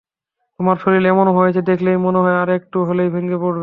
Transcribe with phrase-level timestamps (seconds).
[0.59, 3.59] তোমার শরীর এমন হয়েছে দেখলেই মনে হয়, আর-একটু হলেই ভেঙে পড়বে।